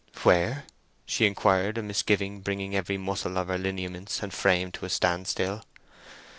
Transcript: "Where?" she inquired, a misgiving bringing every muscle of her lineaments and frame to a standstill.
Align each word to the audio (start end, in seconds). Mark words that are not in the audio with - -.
"Where?" 0.23 0.63
she 1.05 1.27
inquired, 1.27 1.77
a 1.77 1.83
misgiving 1.83 2.39
bringing 2.39 2.75
every 2.75 2.97
muscle 2.97 3.37
of 3.37 3.49
her 3.49 3.59
lineaments 3.59 4.23
and 4.23 4.33
frame 4.33 4.71
to 4.71 4.85
a 4.85 4.89
standstill. 4.89 5.63